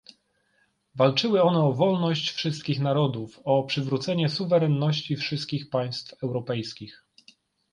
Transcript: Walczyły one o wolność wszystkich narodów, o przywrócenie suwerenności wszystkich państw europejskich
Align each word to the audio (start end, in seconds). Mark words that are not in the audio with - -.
Walczyły 0.95 1.41
one 1.41 1.59
o 1.65 1.73
wolność 1.73 2.31
wszystkich 2.31 2.79
narodów, 2.79 3.39
o 3.43 3.63
przywrócenie 3.63 4.29
suwerenności 4.29 5.15
wszystkich 5.15 5.69
państw 5.69 6.23
europejskich 6.23 7.03